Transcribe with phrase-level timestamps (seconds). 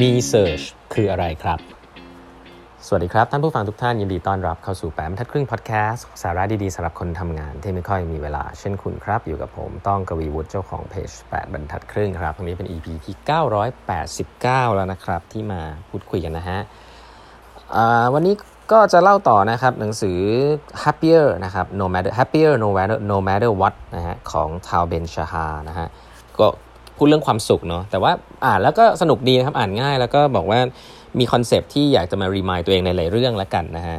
[0.00, 1.58] มี Search คืออะไรครับ
[2.86, 13.14] สวัสดีครับ ท่านผู้ฟังทุกท่านยินดีต้อนรับเข้าสู่แปมทัดครึ่งพอดแคสต์สาระดีๆสำหรับคนทำงานที่ไม่ค่อยมีเวลา เช่นคุณครับ อยู่กับผมต้องกวีวุฒิเจ้าของเพจ 8 บรรทัดครึ่งครับตรงนี้เป็น EP ที่
[13.96, 16.58] 989 แล้วนะครับ ที่มาพูดคุยกันนะฮะ
[18.14, 18.34] วันนี้
[18.72, 20.18] ก็จะเล่าต่อนะครับ หนังสือ
[20.84, 25.88] happier นะครับ no matter happier no matter no matter what นะฮะของทาวเบนชาฮานะฮะ
[26.40, 26.48] ก็
[26.96, 28.12] พูดเรื่องความสุขเนาะแต่ว่า
[28.44, 30.58] อ่านแล้วก็สนุกดีนะครับอ่านง่ายแล้วก็บอกว่า
[31.18, 33.98] มีคอนเซปที่อยากจะมารีมายตัวเองในหลายเรื่องแล้วกันนะฮะ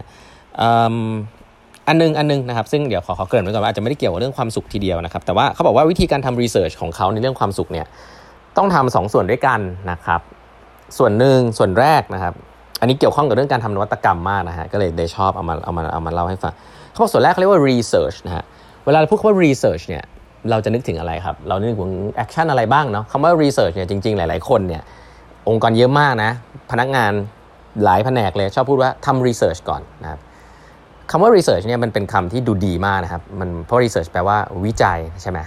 [1.88, 7.86] อันนึงอันนึงนะครับซึ่งเดี๋ยวขอขอเกริ่นไว้ก่อนว่าอาจจะไม่ได้เกี่ยวกับเรื่องความสุขทีเดียวนะครับแต่ว่าเขาบอกว่าวิธีการทำรีเสิร์ชของเขาในเรื่องความสุขเนี่ย
[8.58, 9.60] ต้องทำสองส่วนด้วยกัน
[9.92, 10.22] นะครับ
[10.98, 12.34] ส่วนหนึ่งส่วนแรกนะครับ
[12.80, 16.54] อันนี้เกี่ยวข้องกับเรื่องการทำนวัตกรรมมากนะฮะก็เลยได้ชอบเอามาเอามาเอามาเล่าให้ฟัง
[16.92, 18.44] เขาบอกส่วนแรกเขาเรียกว่า research นะฮะ
[18.86, 20.04] เวลาเราพูดคำว่า research เนี่ย
[20.50, 24.84] เราจะนึกถึงอะไรครับ เรานึกถึงแอคชั่นอะไรบ้างเนาะคำว่า research เนี่ยจริงๆ หลาย ๆ คนเนี่ย
[25.50, 26.32] องค์กรเยอะมากนะ
[26.72, 27.12] พนักงาน
[27.84, 30.20] หลายแผนกเลย ชอบพูดว่าทำ research ก่อนนะครับ
[31.12, 35.40] คำว่า research เนี่ยมันเป็นคำที่ดูดีมากนะครับมันเพราะ research แปลว่าวิจัยใช่ไหม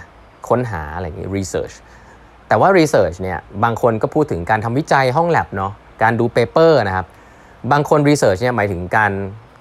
[0.49, 1.75] ค้นหาอะไรอย่างนี้ research
[2.47, 5.71] แต่ว่า research เนี่ยบางคนก็พูดถึงการทำวิจัยห้องแลบเนาะ
[6.03, 7.05] การดู paper นะครับ
[7.71, 9.11] บางคน research เนี่ยหมายถึงการ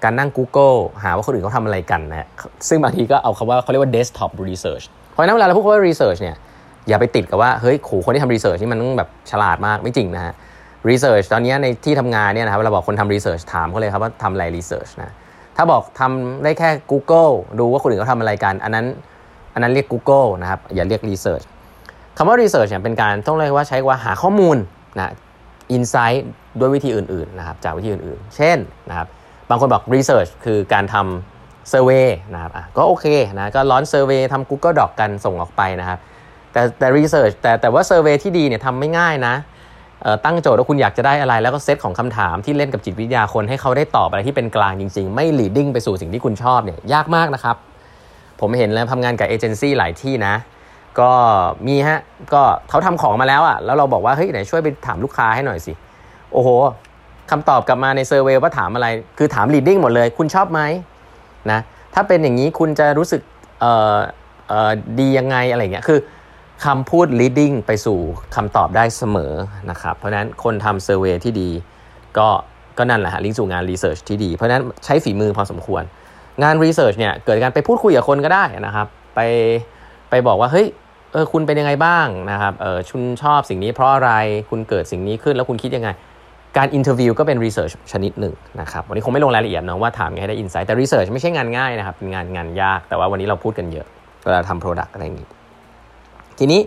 [0.04, 2.28] การนั่ง Google หาว่าคนอื่นเขาทำอะไรกันนะ
[2.68, 4.86] ซึ่งบางทีก็เอาคำว่าเขาเรียกว่า desktop research
[5.18, 6.36] ราะนั้นเวลาเราพูดว่า research เนี่ย
[6.88, 10.34] อย่าไปติดกับว่าเฮ้ยขูคนที่ทำ research นี่มันต้องแบบฉลาดมากไม่จริงนะฮะ
[10.88, 15.12] research ตอนนี้ในที่ทำงานเนี่ยนะครับเราบอกคนทำ research ถามเขาเลยครับว่าทำอะไร research นะ
[15.56, 18.86] ถ้าบอกทำได้แค่ Google ดูว่าคนอื่นเขาทำอะไรกัน อันนั้น
[19.54, 21.44] อันนั้นเรียก Google นะครับอย่าเรียก research
[22.16, 24.56] คำว่า research เนี่ยเป็นการต้องเรียกว่าใช้ว่าหาข้อมูล
[24.98, 25.12] นะ
[25.76, 26.22] insight
[26.58, 29.08] ด้วยวิธีอื่นๆนะครับจากวิธีอื่นๆ เช่นนะครับ
[29.50, 31.37] บางคนบอก research คือการทำ
[31.72, 33.06] survey นะครับก็โอเค
[33.38, 35.98] นะก็ร้อน survey ทำ Google Doc กันส่งออกไปนะครับ
[36.52, 39.34] แต่แต่ research แต่แต่ว่า survey ที่ดีเนี่ยทำไม่ง่ายนะ
[40.24, 47.56] ตั้งโจทย์ว่าคุณอยากจะได้อะไร แล้วก็เซตของคำถามที่เล่นกับจิตวิทยาคนให้เขาได้ตอบอะไรที่เป็นกลางจริง ๆ ไม่ leading ไปสู่สิ่งที่คุณชอบเนี่ยยากมากนะครับ
[48.40, 50.34] ผมเห็นแล้วทำงานกับเอเจนซี่หลายที่นะ
[51.00, 51.10] ก็
[51.66, 52.00] มีฮะ
[52.34, 55.72] ก็เขาทำของมาแล้วอะ่ะแล้วเราบอกว่าเฮ้ยไหนช่วยไปถามลูกค้าให้หน่อยสิ
[56.32, 56.48] โอ้โห
[57.30, 58.86] คำตอบกลับมาในเซอร์เวยว่าถามอะไร
[59.18, 60.60] คือถาม leading หมดเลย คุณชอบไหม
[61.52, 61.60] นะ
[61.94, 63.20] ถ้าเป็นอย่างนี้คุณจะรู้สึก
[63.60, 63.64] เอ
[63.96, 63.98] อ
[64.48, 66.00] เออดียังไงอะไรเงี้ยคือ
[66.64, 67.98] คำพูด leading ไปสู่
[68.34, 69.32] คำตอบได้เสมอ
[69.70, 71.50] นะครับเพราะนั้นคนทำเซอร์เวยที่ดี
[72.18, 72.28] ก็
[72.78, 75.82] ก็นั่นแหละฮะลิงก์สู่งานรีเสิร์ชที่ดีเพราะนั้นใช้ฝีมือพอสมควร
[76.42, 79.20] งาน research เนี่ยเกิดการไปพูดคุยกับคนก็ได้นะครับ ไป
[80.10, 80.66] ไปบอกว่าเฮ้ย
[81.12, 84.12] เออคุณเป็นยังไงบ้างนะครับเออคุณชอบสิ่งนี้เพราะอะไร
[84.50, 85.88] คุณเกิดสิ่งนี้ขึ้นแล้วคุณคิดยังไง
[86.56, 93.86] การ interview ก็เป็น research ชนิดหนึ่งนะครับวันนี้คงไม่ลงรายละเอียดเนาะว่าถามไงให้ได้ insight แต่ research ไม่ใช่งานง่ายนะครับเป็นงานงานยากแต่ว่าวันนี้เราพูดกันเยอะ
[94.24, 95.28] เวลาทำ product อะไรอย่างนี้
[96.38, 96.60] ทีนี้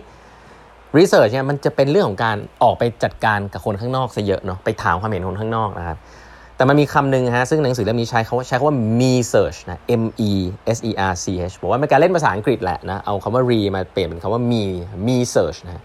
[0.98, 5.98] research เนี่ยมันจะเป็นเรื่องของการออกไปจัดการกับคนข้างนอกซะเยอะเนาะไปถามความเห็นคนข้างนอกนะครับ
[6.56, 10.30] แต่มันมีคำหนึ่งฮะซึ่งหนังสือเล่มนี้ใช้เขาใช้คำว่า me search นะ m e
[10.76, 14.62] s e a r c h บอกว่าเป็นการเล่นภาษาอังกฤษแหละนะเอาคำว่า re มาเปลี่ยนเป็นคำว่า me
[15.06, 15.82] me search นะ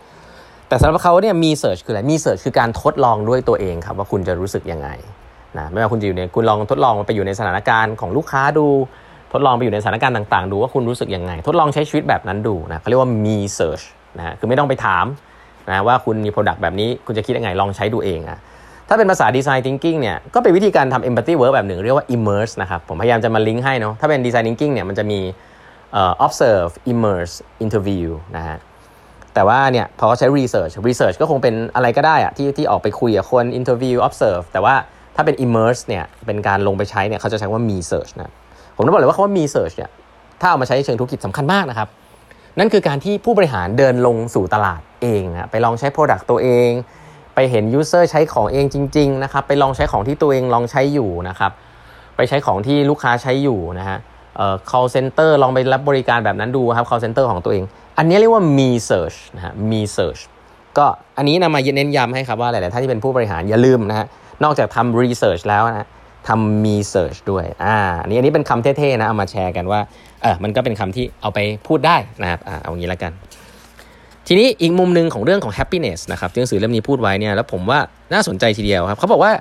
[0.67, 4.89] แต่สำหรับเขาเนี่ย me search คืออะไร me search คือการทดลองด้วยตัวเองครับว่าคุณจะรู้สึกยังไง
[5.57, 8.67] นะไม่ว่าคุณจะอยู่ในคุณลองทดลองไปอยู่ในสถานการณ์ของลูกค้าดู
[9.33, 13.81] ทดลองไปอยู่ในสถานการณ์ต่างๆ ดูว่าคุณรู้สึกยังไง ทดลองใช้ชีวิตแบบนั้นดูนะเขาเรียกว่า me search
[14.17, 15.05] นะคือไม่ต้องไปถาม
[15.69, 18.39] นะว่าคุณมี product แบบนี้คุณจะคิดยังไงลองใช้ดูเองอะ
[18.89, 25.19] ถ้าเป็นภาษาดีไซน์ทิงกิ้งเนี่ยก็เป็นวิธีการทำ empathy work แบบหนึ่งเรียกว่า immerse นะครับผมพยายามจะมาลิงก์ให้เนาะถ้าเป็นดีไซน์ทิงกิ้งเนี่ยมันจะมี
[26.25, 27.35] observe immerse
[27.65, 28.57] interview นะฮะ
[29.37, 34.75] แต่ว่าเนี่ยพอเขาใช้ research research ก็คงเป็นอะไรก็ได้อะที่ที่ออกไปคุยกับคน interview observe แต่ว่า
[35.15, 38.31] ถ้าเป็น immerse เนี่ยเป็นการลงไปใช้เนี่ยเขาจะใช้ว่ามี search นะ
[38.75, 39.89] ผมต้องบอกเลยว่าคาว่ามี search เนี่ย
[40.41, 41.87] ถ้าเอามาใช้เชิงธุรกิจสำคัญมากนะครับ
[42.59, 46.69] นั่นคือการที่ผู้บริหารเดินลงสู่ตลาดเองนะไปลองใช้ product ตัวเอง
[47.35, 51.51] ไปเห็น user ใช้ของเองจริง ๆ นะครับ ไปลองใช้ของที่ตัวเองลองใช้อยู่นะครับ
[52.15, 53.97] ไปใช้ของที่ลูกค้าใช้อยู่นะฮะ
[54.69, 57.63] call center ลองไปรับบริการแบบนั้นดูครับ call center ของตัวเอง
[57.97, 60.21] อันนี้เรียกว่ามี search นะฮะมี search
[60.77, 60.85] ก็
[61.17, 64.07] อันนี้นำมาเน้นย้ำให้ครับว่าหลายๆท่านที่เป็นผู้บริหารอย่าลืมนะฮะ
[64.43, 65.87] นอกจากทำ research แล้วนะ
[66.27, 69.79] ทำมี search ด้วยอ่าอันนี้อันนี้เป็นคำเท่ๆนะเอามาแชร์กันว่า
[70.21, 73.11] เออมันก็เป็นคำที่เอาไปพูดได้นะครับอ่าเอางี้แล้วกัน
[74.27, 77.79] ทีนี้อีกมุมหนึ่งของเรื่องของ happiness นะครับที่หนังสือเล่มนี้พูดไว้เนี่ยแล้วผมว่า
[78.13, 79.31] น่าสนใจทีเดียวครับเขาบอกว่า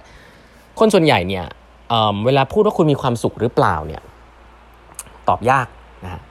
[0.79, 1.45] คนส่วนใหญ่เนี่ย
[1.91, 4.03] เเวลาพูดว่าคุณมีความสุขหรือเปล่าเนี่ย
[5.29, 5.67] ตอบยาก
[6.05, 6.23] นะฮะ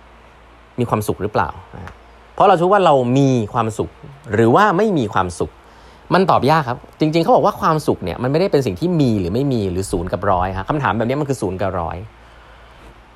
[0.80, 1.94] มีความสุขหรือเปล่านะ
[2.34, 3.90] เพราะเราคิดว่าเรามีความสุข
[4.34, 5.52] หรือว่าไม่มีความสุข
[6.14, 11.98] มันตอบยากครับ จริง ๆเขาบอกว่าความสุขเนี่ยมันไม่ได้เป็นสิ่งที่มีหรือไม่มีหรือศูนย์กับร้อยครับคำถามแบบนี้มันคือศูนย์กับร้อย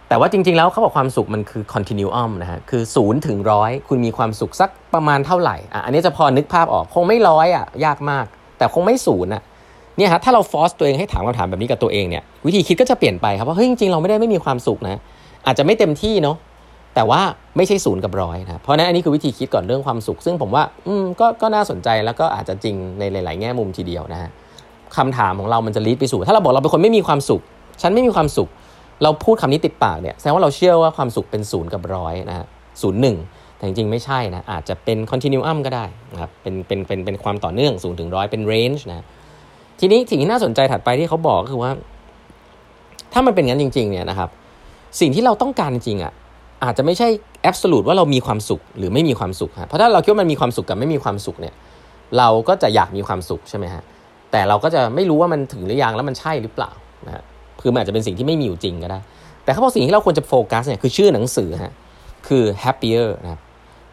[0.10, 8.26] แต่ว่าจริง ๆ แล้วเขาบอกความสุขมันคือ continuum นะฮะคือศูนย์ถึงร้อยคุณมีความสุขสักประมาณเท่าไหร่อะอันนี้จะพอนึกภาพออกคงไม่ร้อยอะยากมาก
[8.58, 9.44] แต่คงไม่ศูนย์อะ
[9.98, 15.00] เนี่ยฮะถ้าเราฟอสตัวเองให้ถามคำถามแบบนี้กับตัวเองเนี่ยวิธีคิดก็จะเปลี่ยนไปครับว่าเฮ้ยจริงๆเราไม่ได้ไม่มีความสุขนะ
[15.46, 16.38] อาจจะไม่เต็มที่เนาะ
[16.96, 17.22] แต่ว่า
[17.58, 24.30] ไม่ใช่ศูนย์กับร้อยนะเพราะนั้นอันนี้คือวิธีคิดก่อนเรื่องความสุข ซึ่งผมว่า อืมก็ก็น่าสนใจแล้วก็อาจจะจริงในหลาย ๆ แง่มุมทีเดียวนะฮะ
[24.98, 27.42] คำถามของเรามันจะลีดไปสู่ ถ้าเราบอกเราเป็นคนไม่มีความสุข
[27.82, 28.50] ฉันไม่มีความสุข
[29.04, 32.46] เราพูดคำนี้ติดปากเนี่ยแสดงว่าเราเชื่อว่าความสุขเป็นศูนย์กับร้อยนะฮะ
[32.82, 33.18] ศูนย์หนึ่ง
[33.58, 39.06] แต่จริงๆ ไม่ใช่นะ อาจจะเป็น continuum ก็ได้นะครับเป็นเป็นเป็นเป็นความต่อเนื่องศูนย์ถึงร้อยเป็น range นะ
[39.80, 41.72] ทีนี้สิ่งที่น่าสนใจถัดไปที่เขาบอกก็คือว่า
[43.14, 44.30] ถ้ามันเป็นงั้นจริง ๆ เนี่ยนะครับ
[45.00, 46.14] สิ่งที่เราต้องการจริงอะ
[46.64, 47.08] อาจจะไม่ใช่
[47.42, 51.54] แอบสูตว่าเรามีความสุขหรือไม่มีความสุขฮะเพราะถ้าเราคิดว่ามันมีความสุขกับไม่มีความสุขเนี่ย
[52.18, 53.84] เราก็จะอยากมีความสุขใช่ไหมฮะ
[54.32, 56.72] แต่เราก็จะไม่รู้ว่ามันถึงหรือยังแล้วมันใช่หรือเปล่า
[57.08, 57.24] นะฮะ
[57.62, 59.00] คือมันอาจจะเป็นสิ่งที่ไม่มีอยู่จริงก็ได้
[59.44, 61.74] แต่เขาบอกสิ่งที่เราควรจะโฟกัสเนี่ยคือชื่อหนังสือฮะ
[62.28, 63.42] คือ happier นะครับ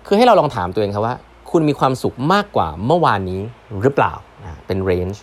[0.06, 1.16] คือให้เราลองถามตัวเองครับว่า
[1.50, 3.40] คุณมีความสุขมากกว่าเมื่อวานนี้
[3.82, 4.12] หรือเปล่า
[4.42, 5.18] นะเป็น range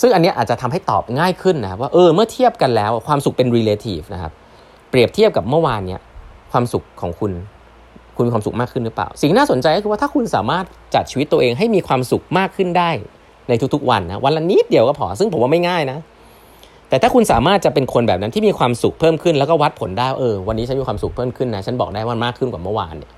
[0.00, 4.32] ซึ่งอันนี้อาจจะทำให้ตอบง่ายขึ้นนะครับว่าเออเมื่อเทียบกันแล้วความสุขเป็น relative นะครับ
[4.92, 6.00] เปรียบเทียบกับเมื่อวานเนี้ย
[6.52, 7.32] ความสุขของคุณ
[8.16, 12.90] คุณมีความสุขมากขึ้นหรือเปล่า สิ่งน่าสนใจก็คือว่าถ้าคุณสามารถจัดชีวิตตัวเองให้มีความสุขมากขึ้นได้
[13.48, 15.98] ในทุกๆวันนะวันละนิดเดียวก็พอซึ่งผมว่าไม่ง่ายนะ
[16.88, 23.12] แต่ถ้าคุณสามารถจะเป็นคนแบบนั้นที่มีความสุขเพิ่มขึ้นแล้วก็วัดผลได้เออวันนี้ฉันมีความสุขเพิ่มขึ้นนะฉันบอกได้ว่ามากขึ้นกว่าเมื่อวานเนี่ย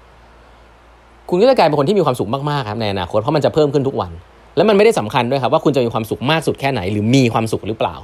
[1.30, 4.12] คุณก็จะกลายเป็นคนที่มีความสุขมากๆครับในอนาคตเพราะมันจะเพิ่มขึ้นทุกวัน
[4.56, 7.94] แล้วมันไม่ได้สำคัญด้วยครับว่าคุณจะมีความสุขมากสุดแค่ไหน หรือมีความสุขหรือเปล่า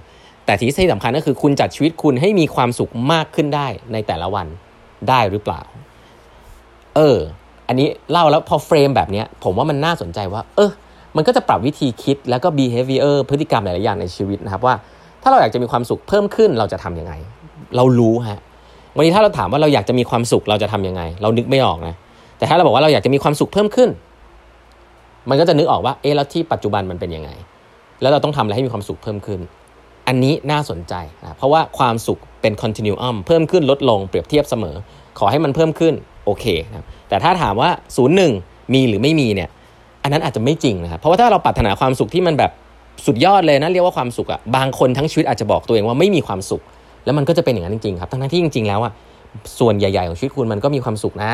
[0.50, 4.46] แต่ที่สำคัญก็คือคุณจัดชีวิตคุณให้มีความสุขมากขึ้นได้ในแต่ละวัน
[5.08, 5.60] ได้หรือเปล่า
[6.96, 7.18] เออ
[7.68, 10.70] อันนี้เล่าแล้วพอเฟรมแบบนี้ผมว่ามันน่าสนใจว่า เออ
[11.16, 14.74] มันก็จะปรับวิธีคิดแล้วก็ behavior พฤติกรรมหลายๆอย่างในชีวิตนะครับว่า
[15.22, 17.12] ถ้าเราอยากจะมีความสุขเพิ่มขึ้นเราจะทํำยังไง
[17.76, 18.40] เรารู้ฮะ
[18.96, 21.94] วันนี้ถ้าเราถามว่าเราอยากจะมีความสุขเราจะทํำยังไง เรานึกไม่ออกนะ
[22.38, 23.90] แต่ถ้าเราบอกว่าเราอยากจะมีความสุขเพิ่มขึ้น
[25.28, 27.30] มันก็จะนึกออกว่า เออแล้วที่ปัจจุบันมันเป็นยังไง
[28.02, 29.40] แล้วเราต้องทำอะไรให้มีความสุขเพิ่มขึ้น
[30.10, 34.76] อันนี้น่าสนใจนะเพราะว่าความสุขเป็น continuum เพิ่มขึ้นลดลงเปรียบเทียบเสมอ
[35.18, 38.32] ขอให้มันเพิ่มขึ้นโอเคนะแต่ถ้าถามว่าศูนย์หนึ่ง
[38.74, 39.48] มีหรือไม่มีเนี่ย
[40.02, 42.50] อันนั้นอาจจะไม่จริงนะครับเพราะว่าถ้าเราปรารถนาความสุขที่มันแบบ
[43.06, 46.62] สุดยอดเลยนะเรียกว่าความสุขอะบางคนทั้งชีวิตอาจจะบอกตัวเองว่าไม่มีความสุข
[47.04, 48.92] แล้วมันก็จะเป็นอย่างนั้นจริงๆครับทั้งที่จริงๆแล้วอะ่ะ
[49.58, 51.32] ส่วนใหญ่ ๆ ของชีวิตคุณมันก็มีความสุขนะ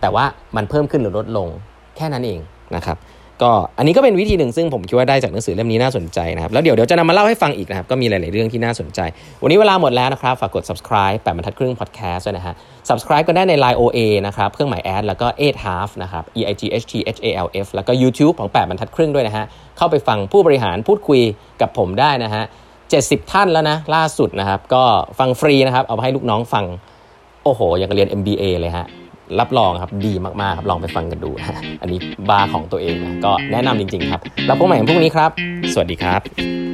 [0.00, 0.24] แต่ว่า
[0.56, 1.48] มันเพิ่มขึ้นหรือลดลง
[1.96, 2.38] แค่นั้นเอง
[2.76, 2.96] นะครับ
[3.42, 9.00] ก็อันนี้ก็เป็นวิธีหนึ่งซึ่งผมคิดว่าได้จากหนังสือเล่มนี้น่าสนใจนะครับ แล้วเดี๋ยวเดี๋ยวจะนำมาเล่าให้ฟังอีกนะครับ ก็มีหลาย ๆ เรื่องที่น่าสนใจ
[9.42, 12.54] วันนี้เวลาหมดแล้วนะครับ ฝากกด subscribe แปดบรรทัดครึ่ง podcast ด้วยนะฮะ
[12.88, 17.20] subscribe ก็ได้ใน Line OA นะครับ เครื่องหมายแอดแล้วก็ eight half นะครับ e i g h t h
[17.24, 19.44] a l f แล้วก็ YouTube ของแปดบรรทัดครึ่งด้วยนะฮะ
[19.76, 21.20] เข้าไปฟังผู้บริหารพูดคุย
[21.60, 22.44] กับผมได้นะฮะ
[22.86, 24.84] 70 ท่านแล้วนะล่าสุดนะครับก็
[25.18, 26.64] ฟังฟรีนะครับเอาไปให้ลูกน้องฟัง
[27.44, 28.86] โอ้โหยังเรียน MBA เลยฮะ
[29.40, 31.98] รับรองครับดีมากๆครับลองไปฟังกันดูนะอันนี้
[32.30, 35.30] บาร์ของตัวเองนะก็แนะนำจริง ๆ ครับ แล้วพบใหม่พรุ่งนี้ครับ
[35.74, 36.65] สวัสดีครับ